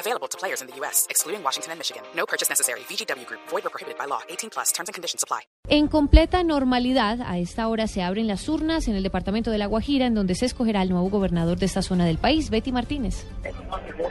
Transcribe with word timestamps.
Available 0.00 0.28
to 0.28 0.38
players 0.38 0.62
in 0.62 0.68
the 0.68 0.74
U.S., 0.80 1.06
excluding 1.10 1.44
Washington 1.44 1.72
and 1.72 1.78
Michigan. 1.78 2.02
No 2.16 2.24
purchase 2.24 2.48
necessary. 2.48 2.80
VGW 2.88 3.26
Group. 3.26 3.40
Void 3.50 3.66
or 3.66 3.70
prohibited 3.70 3.98
by 3.98 4.06
law. 4.06 4.20
18 4.30 4.48
plus. 4.48 4.72
Terms 4.72 4.88
and 4.88 4.94
conditions 4.94 5.22
apply. 5.22 5.42
En 5.68 5.88
completa 5.88 6.42
normalidad, 6.42 7.20
a 7.20 7.38
esta 7.38 7.68
hora 7.68 7.86
se 7.86 8.02
abren 8.02 8.26
las 8.26 8.48
urnas 8.48 8.88
en 8.88 8.96
el 8.96 9.02
departamento 9.02 9.50
de 9.50 9.58
La 9.58 9.66
Guajira, 9.66 10.06
en 10.06 10.14
donde 10.14 10.34
se 10.34 10.46
escogerá 10.46 10.82
el 10.82 10.88
nuevo 10.88 11.10
gobernador 11.10 11.58
de 11.58 11.66
esta 11.66 11.82
zona 11.82 12.06
del 12.06 12.16
país, 12.16 12.48
Betty 12.48 12.72
Martínez. 12.72 13.26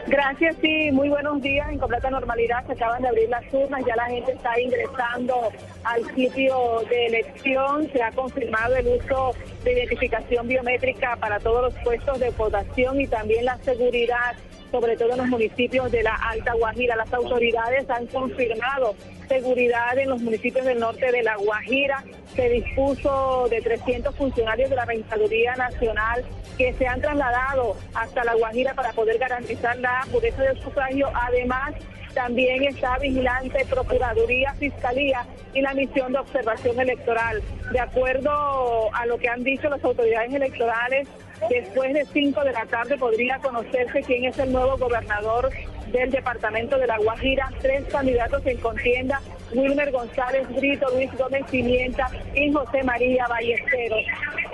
Gracias, 0.08 0.56
sí, 0.62 0.92
muy 0.92 1.10
buenos 1.10 1.42
días. 1.42 1.68
En 1.72 1.80
completa 1.80 2.12
normalidad 2.12 2.66
se 2.68 2.74
acaban 2.74 3.02
de 3.02 3.08
abrir 3.08 3.30
las 3.30 3.44
urnas, 3.52 3.84
ya 3.86 3.96
la 3.96 4.06
gente 4.06 4.32
está 4.34 4.62
ingresando 4.62 5.50
al 5.84 6.16
sitio 6.16 6.82
de 6.88 7.08
elección, 7.08 7.92
se 7.92 8.04
ha 8.04 8.12
confirmado 8.12 8.76
el 8.76 8.88
uso 8.88 9.34
de 9.64 9.74
identificación 9.74 10.48
biométrica 10.48 11.16
para 11.16 11.40
todos 11.40 11.74
los 11.74 11.84
puestos 11.84 12.20
de 12.20 12.30
votación 12.30 13.02
y 13.02 13.08
también 13.08 13.46
la 13.46 13.58
seguridad 13.58 14.36
sobre 14.72 14.96
todo 14.98 15.12
en 15.12 15.18
los 15.18 15.28
municipios 15.28 15.92
de 15.92 16.04
la 16.04 16.16
Alta 16.16 16.54
Guajira. 16.54 16.96
Las 16.96 17.14
autoridades 17.14 17.90
han 17.90 18.06
confirmado 18.08 18.96
seguridad 19.28 19.98
en 19.98 20.10
los 20.10 20.22
municipios 20.22 20.66
del 20.66 20.80
norte 20.80 21.12
de 21.12 21.24
la 21.24 21.36
Guajira. 21.38 22.04
Se 22.36 22.50
dispuso 22.50 23.48
de 23.50 23.62
300 23.62 24.16
funcionarios 24.16 24.70
de 24.70 24.76
la 24.76 24.86
Registraduría 24.86 25.56
Nacional 25.56 26.24
que 26.58 26.74
se 26.74 26.88
han 26.88 27.02
trasladado 27.02 27.76
hasta 27.94 28.24
la 28.24 28.36
Guajira 28.36 28.74
para 28.74 28.92
poder 28.94 29.18
garantizar 29.18 29.78
la 29.78 30.06
pureza 30.12 30.44
del 30.44 30.60
sufragio. 30.62 31.10
Además, 31.14 31.74
también 32.14 32.64
está 32.64 32.98
vigilante, 32.98 33.66
Procuraduría, 33.70 34.54
Fiscalía 34.56 35.26
y 35.54 35.62
la 35.62 35.74
misión 35.74 36.14
de 36.14 36.20
observación 36.20 36.80
electoral. 36.80 37.42
De 37.72 37.80
acuerdo 37.80 38.94
a 38.94 39.06
lo 39.06 39.18
que 39.18 39.30
han 39.30 39.44
dicho 39.44 39.70
las 39.70 39.84
autoridades 39.84 40.34
electorales, 40.34 41.08
después 41.50 41.94
de 41.94 42.06
5 42.06 42.44
de 42.44 42.52
la 42.52 42.66
tarde 42.66 42.98
podría 42.98 43.40
conocerse 43.40 44.02
quién 44.04 44.26
es 44.26 44.38
el 44.40 44.52
nuevo 44.52 44.78
gobernador 44.78 45.50
del 45.92 46.12
departamento 46.12 46.78
de 46.78 46.88
La 46.88 46.98
Guajira. 46.98 47.50
Tres 47.62 47.86
candidatos 47.86 48.46
en 48.46 48.58
contienda, 48.58 49.22
Wilmer 49.54 49.92
González 49.92 50.48
Brito, 50.56 50.88
Luis 50.94 51.12
Gómez 51.18 51.44
Pimienta 51.50 52.10
y 52.36 52.52
José 52.52 52.84
María 52.84 53.28
Ballesteros. 53.28 54.04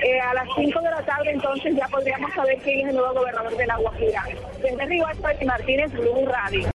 Eh, 0.03 0.19
a 0.19 0.33
las 0.33 0.47
5 0.55 0.79
de 0.81 0.91
la 0.91 1.01
tarde 1.03 1.31
entonces 1.31 1.75
ya 1.75 1.87
podríamos 1.87 2.33
saber 2.33 2.57
quién 2.59 2.81
es 2.81 2.89
el 2.89 2.95
nuevo 2.95 3.13
gobernador 3.13 3.55
de 3.55 3.67
La 3.67 3.77
Guajira. 3.77 4.23
Desde 4.61 4.85
Río 4.85 5.05
y 5.41 5.45
Martínez, 5.45 5.91
Blue 5.93 6.25
Radio. 6.25 6.69